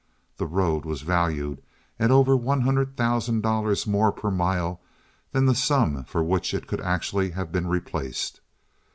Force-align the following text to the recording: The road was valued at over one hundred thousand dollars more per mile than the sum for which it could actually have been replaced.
The 0.37 0.47
road 0.47 0.83
was 0.83 1.03
valued 1.03 1.61
at 1.99 2.09
over 2.09 2.35
one 2.35 2.61
hundred 2.61 2.97
thousand 2.97 3.41
dollars 3.41 3.85
more 3.85 4.11
per 4.11 4.31
mile 4.31 4.81
than 5.31 5.45
the 5.45 5.53
sum 5.53 6.05
for 6.05 6.23
which 6.23 6.55
it 6.55 6.65
could 6.65 6.81
actually 6.81 7.29
have 7.37 7.51
been 7.51 7.67
replaced. 7.67 8.41